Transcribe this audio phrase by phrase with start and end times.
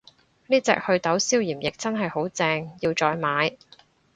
[0.47, 3.55] 呢隻袪痘消炎液真係好正，要再買